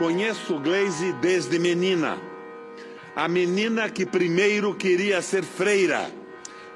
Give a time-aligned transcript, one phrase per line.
[0.00, 2.16] Conheço Glaze desde menina.
[3.14, 6.10] A menina que primeiro queria ser freira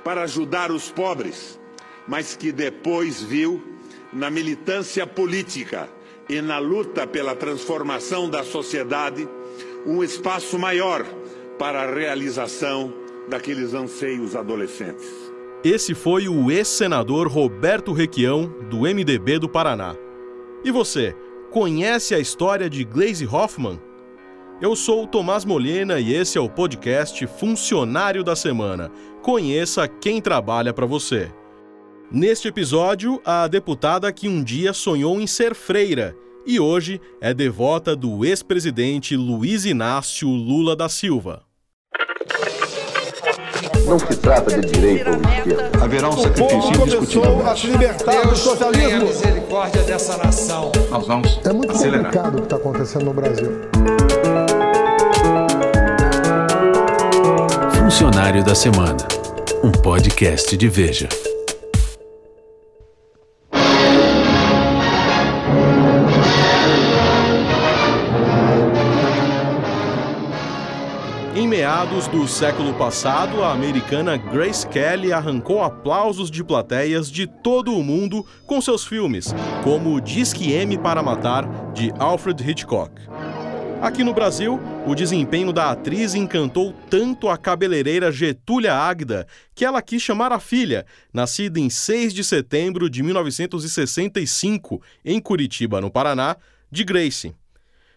[0.05, 1.59] para ajudar os pobres,
[2.07, 3.65] mas que depois viu
[4.13, 5.89] na militância política
[6.29, 9.27] e na luta pela transformação da sociedade
[9.87, 11.03] um espaço maior
[11.59, 12.93] para a realização
[13.27, 15.09] daqueles anseios adolescentes.
[15.65, 19.97] Esse foi o ex-senador Roberto Requião, do MDB do Paraná.
[20.63, 21.17] E você,
[21.55, 23.81] conhece a história de Glaze Hoffman?
[24.61, 28.91] Eu sou o Tomás Molina e esse é o podcast Funcionário da Semana.
[29.23, 31.33] Conheça quem trabalha para você.
[32.11, 37.95] Neste episódio, a deputada que um dia sonhou em ser freira e hoje é devota
[37.95, 41.45] do ex-presidente Luiz Inácio Lula da Silva.
[43.87, 45.71] Não se trata de direita ou esquerda.
[45.85, 47.47] Haverá um sacrifício indiscutível.
[47.47, 48.89] a se libertar do socialismo.
[48.89, 50.73] Tenha misericórdia dessa nação.
[50.91, 52.05] Nós vamos É muito acelerar.
[52.07, 53.51] complicado o que está acontecendo no Brasil.
[57.79, 58.97] Funcionário da Semana,
[59.63, 61.09] um podcast de Veja.
[71.85, 77.85] Meados do século passado, a americana Grace Kelly arrancou aplausos de plateias de todo o
[77.85, 82.91] mundo com seus filmes, como Disque M para Matar, de Alfred Hitchcock.
[83.83, 89.83] Aqui no Brasil, o desempenho da atriz encantou tanto a cabeleireira Getúlia Águida que ela
[89.83, 96.37] quis chamar a filha, nascida em 6 de setembro de 1965, em Curitiba, no Paraná,
[96.71, 97.35] de Grace.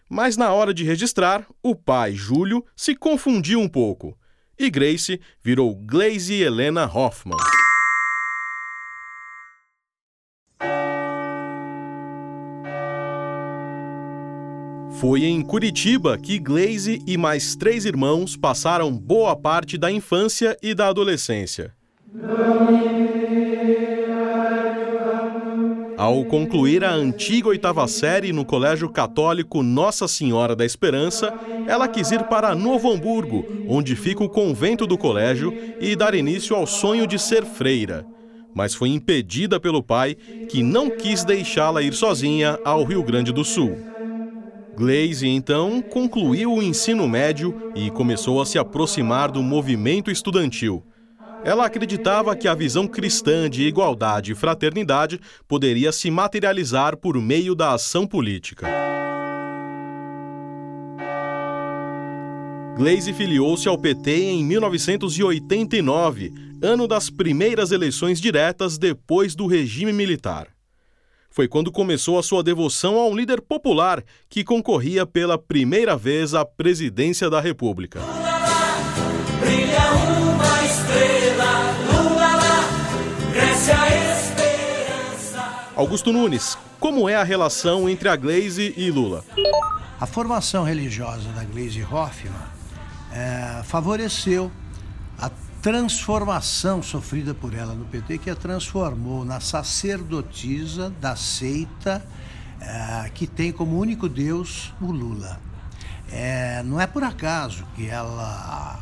[0.08, 4.16] Mas na hora de registrar, o pai, Júlio, se confundiu um pouco.
[4.58, 7.36] E Grace virou Glaze Helena Hoffman.
[14.98, 20.74] Foi em Curitiba que Glaze e mais três irmãos passaram boa parte da infância e
[20.74, 21.72] da adolescência.
[25.98, 31.34] Ao concluir a antiga oitava série no Colégio Católico Nossa Senhora da Esperança,
[31.66, 36.54] ela quis ir para Novo Hamburgo, onde fica o convento do colégio, e dar início
[36.54, 38.06] ao sonho de ser freira.
[38.54, 40.14] Mas foi impedida pelo pai,
[40.48, 43.76] que não quis deixá-la ir sozinha ao Rio Grande do Sul.
[44.76, 50.80] Glaze, então, concluiu o ensino médio e começou a se aproximar do movimento estudantil.
[51.44, 57.54] Ela acreditava que a visão cristã de igualdade e fraternidade poderia se materializar por meio
[57.54, 58.66] da ação política.
[62.76, 66.32] Glaze filiou-se ao PT em 1989,
[66.62, 70.48] ano das primeiras eleições diretas depois do regime militar.
[71.30, 76.34] Foi quando começou a sua devoção a um líder popular que concorria pela primeira vez
[76.34, 78.00] à presidência da República.
[85.78, 89.24] Augusto Nunes, como é a relação entre a Glaze e Lula?
[90.00, 92.34] A formação religiosa da Glaze Hoffmann
[93.12, 94.50] eh, favoreceu
[95.16, 95.30] a
[95.62, 102.04] transformação sofrida por ela no PT, que a transformou na sacerdotisa da seita
[102.60, 105.38] eh, que tem como único Deus o Lula.
[106.10, 108.80] Eh, não é por acaso que ela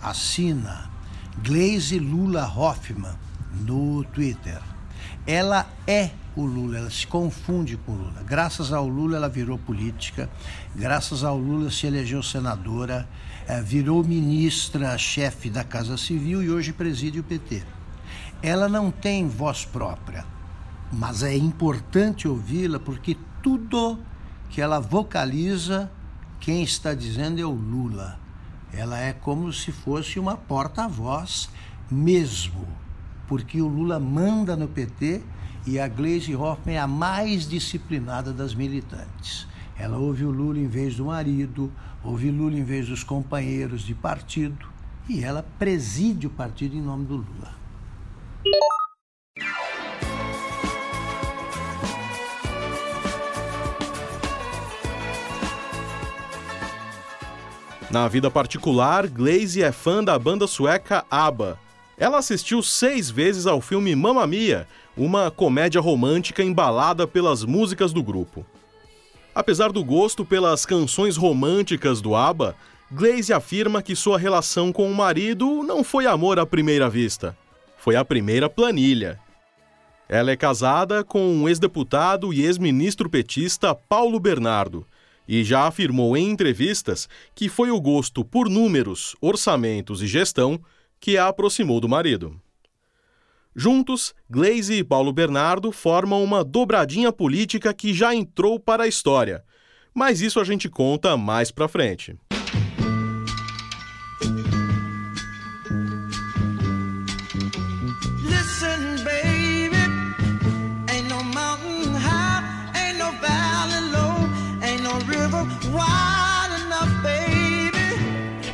[0.00, 0.90] assina
[1.44, 3.14] Glaze Lula Hoffmann
[3.52, 4.69] no Twitter.
[5.26, 8.22] Ela é o Lula, ela se confunde com o Lula.
[8.24, 10.30] Graças ao Lula ela virou política,
[10.74, 13.08] graças ao Lula se elegeu senadora,
[13.46, 17.62] eh, virou ministra, chefe da Casa Civil e hoje preside o PT.
[18.42, 20.24] Ela não tem voz própria,
[20.92, 23.98] mas é importante ouvi-la porque tudo
[24.48, 25.90] que ela vocaliza,
[26.38, 28.18] quem está dizendo é o Lula.
[28.72, 31.50] Ela é como se fosse uma porta-voz
[31.90, 32.66] mesmo,
[33.30, 35.22] porque o Lula manda no PT
[35.64, 39.46] e a Gleisi Hoffmann é a mais disciplinada das militantes.
[39.78, 41.70] Ela ouve o Lula em vez do marido,
[42.02, 44.66] ouve Lula em vez dos companheiros de partido
[45.08, 47.54] e ela preside o partido em nome do Lula.
[57.92, 61.69] Na vida particular, Glaze é fã da banda sueca ABBA.
[62.00, 64.66] Ela assistiu seis vezes ao filme Mamma Mia,
[64.96, 68.44] uma comédia romântica embalada pelas músicas do grupo.
[69.34, 72.56] Apesar do gosto pelas canções românticas do ABBA,
[72.90, 77.36] Glaze afirma que sua relação com o marido não foi amor à primeira vista.
[77.76, 79.20] Foi a primeira planilha.
[80.08, 84.86] Ela é casada com um ex-deputado e ex-ministro petista Paulo Bernardo
[85.28, 90.58] e já afirmou em entrevistas que foi o gosto por números, orçamentos e gestão
[91.00, 92.40] que a aproximou do marido.
[93.54, 99.42] Juntos, Glaze e Paulo Bernardo formam uma dobradinha política que já entrou para a história.
[99.92, 102.16] Mas isso a gente conta mais pra frente.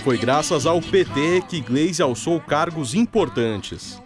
[0.07, 4.01] Foi graças ao PT que Glaze alçou cargos importantes.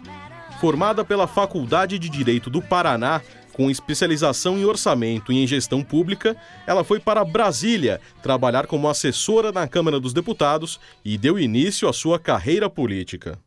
[0.59, 3.21] Formada pela Faculdade de Direito do Paraná,
[3.53, 9.51] com especialização em orçamento e em gestão pública, ela foi para Brasília trabalhar como assessora
[9.51, 13.37] na Câmara dos Deputados e deu início à sua carreira política.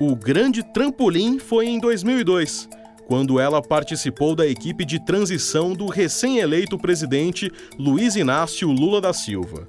[0.00, 2.66] O grande trampolim foi em 2002
[3.06, 9.66] quando ela participou da equipe de transição do recém-eleito presidente Luiz Inácio Lula da Silva.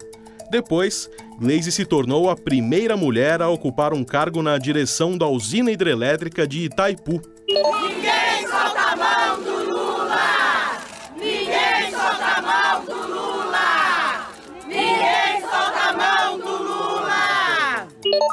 [0.49, 1.09] Depois,
[1.39, 6.47] Glaze se tornou a primeira mulher a ocupar um cargo na direção da usina hidrelétrica
[6.47, 7.21] de Itaipu.
[7.47, 10.81] Ninguém solta a mão do Lula!
[11.17, 14.27] Ninguém solta a mão do Lula!
[14.67, 17.87] Ninguém solta a mão do Lula!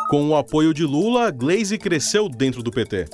[0.09, 3.07] Com o apoio de Lula, Glaze cresceu dentro do PT.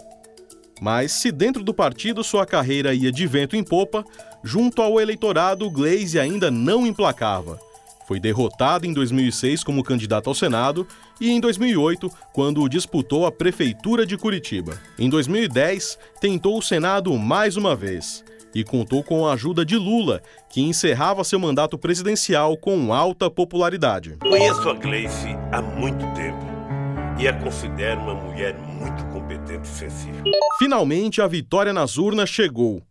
[0.80, 4.04] Mas se dentro do partido sua carreira ia de vento em popa,
[4.42, 7.58] junto ao eleitorado, Glaze ainda não emplacava.
[8.06, 10.86] Foi derrotado em 2006 como candidato ao Senado
[11.20, 14.80] e em 2008, quando disputou a prefeitura de Curitiba.
[14.98, 18.24] Em 2010, tentou o Senado mais uma vez
[18.54, 24.16] e contou com a ajuda de Lula, que encerrava seu mandato presidencial com alta popularidade.
[24.20, 26.47] Conheço a Gleice há muito tempo
[27.19, 30.23] e a considero uma mulher muito competente e sensível.
[30.59, 32.82] Finalmente, a vitória nas urnas chegou.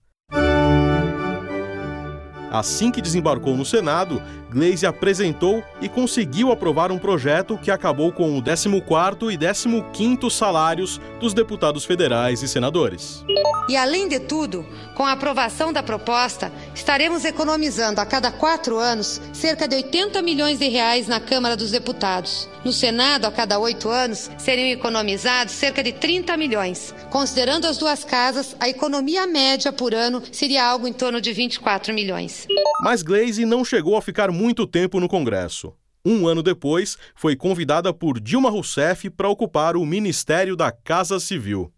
[2.52, 8.38] Assim que desembarcou no Senado, Glaze apresentou e conseguiu aprovar um projeto que acabou com
[8.38, 13.24] o 14º e 15º salários dos deputados federais e senadores.
[13.68, 14.66] E além de tudo,
[14.96, 20.60] com a aprovação da proposta, estaremos economizando a cada quatro anos cerca de 80 milhões
[20.60, 22.48] de reais na Câmara dos Deputados.
[22.64, 26.94] No Senado, a cada oito anos, seriam economizados cerca de 30 milhões.
[27.10, 31.94] Considerando as duas casas, a economia média por ano seria algo em torno de 24
[31.94, 32.48] milhões.
[32.84, 35.74] Mas Glaze não chegou a ficar muito tempo no Congresso.
[36.06, 41.74] Um ano depois, foi convidada por Dilma Rousseff para ocupar o Ministério da Casa Civil.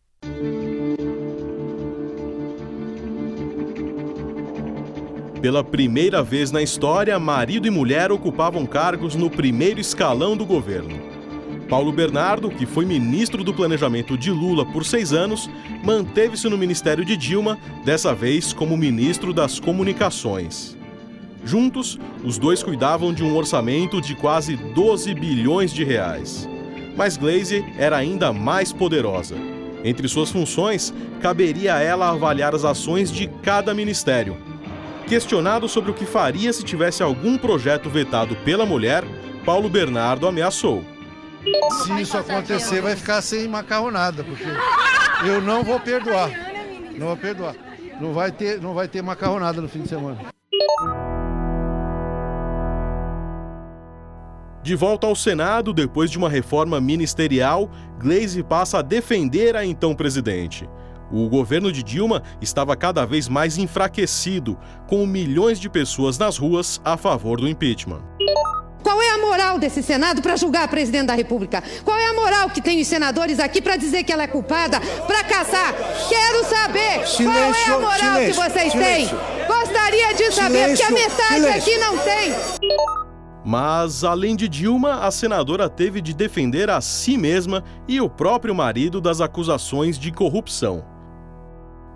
[5.42, 11.00] Pela primeira vez na história, marido e mulher ocupavam cargos no primeiro escalão do governo.
[11.70, 15.50] Paulo Bernardo, que foi ministro do Planejamento de Lula por seis anos,
[15.82, 20.76] manteve-se no ministério de Dilma, dessa vez como ministro das Comunicações.
[21.46, 26.50] Juntos, os dois cuidavam de um orçamento de quase 12 bilhões de reais.
[26.98, 29.36] Mas Glaze era ainda mais poderosa.
[29.86, 34.49] Entre suas funções, caberia a ela avaliar as ações de cada ministério.
[35.08, 39.04] Questionado sobre o que faria se tivesse algum projeto vetado pela mulher,
[39.46, 40.84] Paulo Bernardo ameaçou.
[41.84, 44.44] Se isso acontecer, vai ficar sem macarronada, porque
[45.28, 46.30] eu não vou perdoar.
[46.98, 47.56] Não vou perdoar.
[48.00, 50.18] Não vai ter, não vai ter macarronada no fim de semana.
[54.62, 59.96] De volta ao Senado, depois de uma reforma ministerial, Glaze passa a defender a então
[59.96, 60.70] presidente.
[61.12, 66.80] O governo de Dilma estava cada vez mais enfraquecido, com milhões de pessoas nas ruas
[66.86, 68.02] a favor do impeachment.
[68.84, 71.64] Qual é a moral desse Senado para julgar a presidente da República?
[71.84, 74.80] Qual é a moral que tem os senadores aqui para dizer que ela é culpada,
[75.06, 75.74] para caçar?
[76.08, 79.10] Quero saber qual é a moral que vocês têm.
[79.48, 82.34] Gostaria de saber, porque a metade aqui não tem.
[83.46, 88.54] Mas, além de Dilma, a senadora teve de defender a si mesma e o próprio
[88.54, 90.86] marido das acusações de corrupção.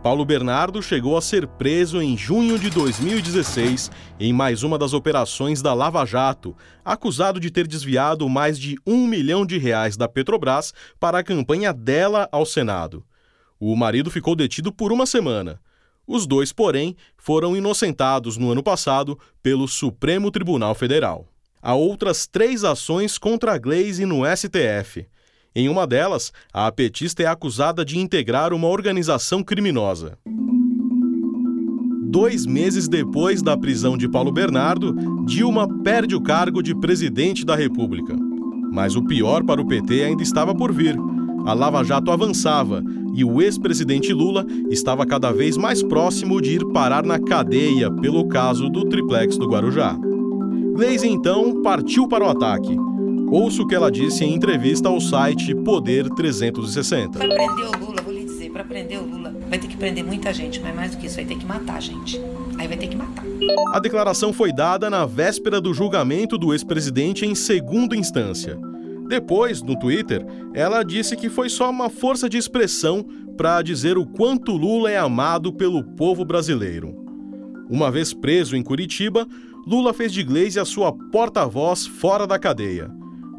[0.04, 5.62] Paulo Bernardo chegou a ser preso em junho de 2016 em mais uma das operações
[5.62, 10.74] da Lava Jato, acusado de ter desviado mais de um milhão de reais da Petrobras
[11.00, 13.06] para a campanha dela ao Senado.
[13.58, 15.58] O marido ficou detido por uma semana.
[16.06, 21.30] Os dois, porém, foram inocentados no ano passado pelo Supremo Tribunal Federal.
[21.62, 25.08] Há outras três ações contra a Glaze no STF.
[25.56, 30.18] Em uma delas, a petista é acusada de integrar uma organização criminosa.
[32.10, 34.96] Dois meses depois da prisão de Paulo Bernardo,
[35.26, 38.16] Dilma perde o cargo de presidente da República.
[38.72, 40.98] Mas o pior para o PT ainda estava por vir.
[41.46, 42.82] a Lava Jato avançava
[43.14, 48.28] e o ex-presidente Lula estava cada vez mais próximo de ir parar na cadeia pelo
[48.28, 49.96] caso do triplex do Guarujá.
[50.74, 52.76] Gleisi então partiu para o ataque.
[53.34, 57.18] Ouça o que ela disse em entrevista ao site Poder 360.
[57.18, 60.04] Para prender o Lula, vou lhe dizer, para prender o Lula, vai ter que prender
[60.04, 62.22] muita gente, mas mais do que isso, vai ter que matar gente.
[62.60, 63.26] Aí vai ter que matar.
[63.74, 68.56] A declaração foi dada na véspera do julgamento do ex-presidente em segunda instância.
[69.10, 70.24] Depois, no Twitter,
[70.54, 73.04] ela disse que foi só uma força de expressão
[73.36, 77.04] para dizer o quanto Lula é amado pelo povo brasileiro.
[77.68, 79.28] Uma vez preso em Curitiba,
[79.66, 82.92] Lula fez de Gleisi a sua porta-voz fora da cadeia.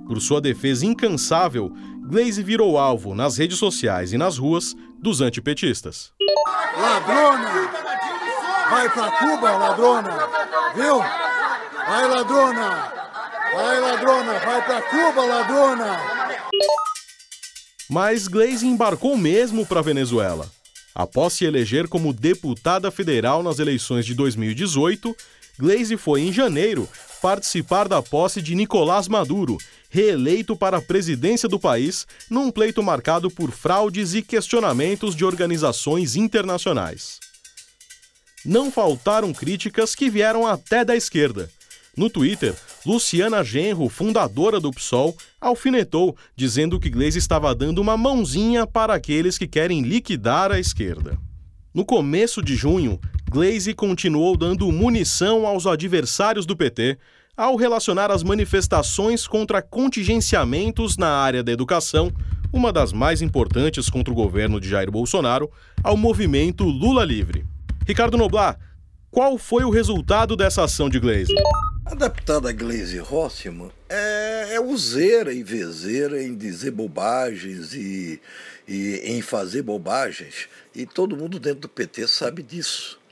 [0.06, 1.73] Por sua defesa incansável,
[2.08, 6.12] Gleisi virou alvo nas redes sociais e nas ruas dos antipetistas.
[6.78, 7.70] Ladrona!
[8.70, 10.11] Vai pra Cuba, ladrona!
[10.75, 10.99] Viu?
[10.99, 12.92] Vai, ladrona!
[13.54, 14.38] Vai, ladrona!
[14.40, 16.00] Vai pra Cuba, ladrona!
[17.88, 20.50] Mas Gleisi embarcou mesmo para Venezuela.
[20.94, 25.14] Após se eleger como deputada federal nas eleições de 2018,
[25.58, 26.88] Gleisi foi, em janeiro,
[27.25, 29.57] participar da posse de Nicolás Maduro,
[29.88, 36.16] reeleito para a presidência do país, num pleito marcado por fraudes e questionamentos de organizações
[36.16, 37.19] internacionais.
[38.45, 41.50] Não faltaram críticas que vieram até da esquerda.
[41.97, 42.54] No Twitter,
[42.85, 49.38] Luciana Genro, fundadora do PSOL, alfinetou, dizendo que Gleisi estava dando uma mãozinha para aqueles
[49.38, 51.19] que querem liquidar a esquerda.
[51.73, 53.00] No começo de junho,
[53.34, 56.96] Glaze continuou dando munição aos adversários do PT
[57.36, 62.12] ao relacionar as manifestações contra contingenciamentos na área da educação,
[62.52, 65.50] uma das mais importantes contra o governo de Jair Bolsonaro,
[65.82, 67.44] ao movimento Lula Livre.
[67.84, 68.56] Ricardo Noblar,
[69.10, 71.34] qual foi o resultado dessa ação de Glaze?
[71.86, 78.20] A deputada Glaze Rossman é, é useira e vezeira em dizer bobagens e,
[78.68, 83.02] e em fazer bobagens, e todo mundo dentro do PT sabe disso.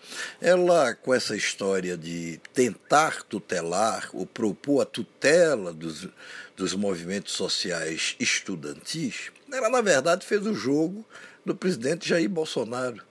[0.41, 6.09] Ela, com essa história de tentar tutelar ou propor a tutela dos,
[6.57, 11.05] dos movimentos sociais estudantis, ela, na verdade, fez o jogo
[11.45, 13.03] do presidente Jair Bolsonaro.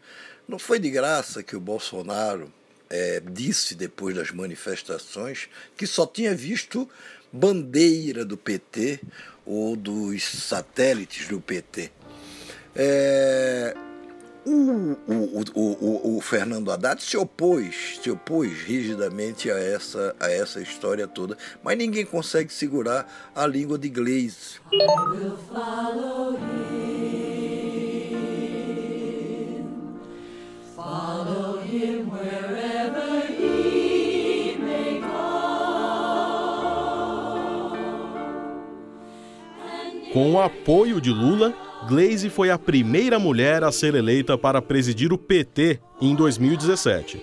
[0.47, 2.51] Não foi de graça que o Bolsonaro
[2.89, 6.89] é, disse depois das manifestações que só tinha visto
[7.31, 8.99] bandeira do PT
[9.45, 11.91] ou dos satélites do PT.
[12.75, 13.75] É,
[14.45, 15.70] o, o, o,
[16.31, 22.05] Fernando Haddad se opôs, se opôs rigidamente a essa, a essa história toda, mas ninguém
[22.05, 24.61] consegue segurar a língua de Glaze.
[40.13, 45.11] Com o apoio de Lula, Glaze foi a primeira mulher a ser eleita para presidir
[45.11, 47.21] o PT em 2017.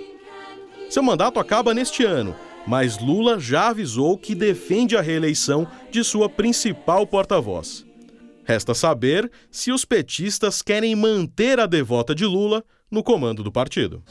[0.91, 2.35] Seu mandato acaba neste ano,
[2.67, 7.87] mas Lula já avisou que defende a reeleição de sua principal porta-voz.
[8.45, 14.03] Resta saber se os petistas querem manter a devota de Lula no comando do partido.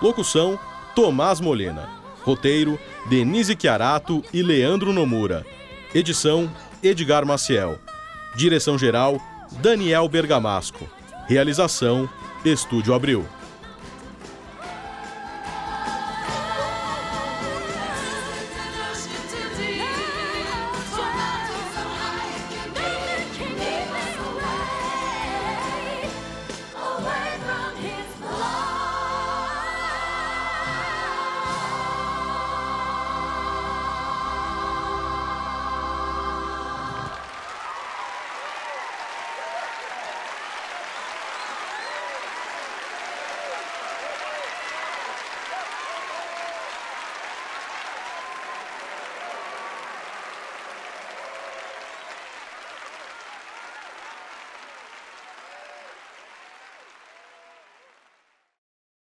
[0.00, 0.58] Locução:
[0.94, 1.88] Tomás Molina.
[2.22, 5.44] Roteiro: Denise Chiarato e Leandro Nomura.
[5.94, 6.50] Edição:
[6.82, 7.78] Edgar Maciel.
[8.34, 9.20] Direção-geral:
[9.60, 10.88] Daniel Bergamasco.
[11.28, 12.08] Realização:
[12.42, 13.26] Estúdio Abril.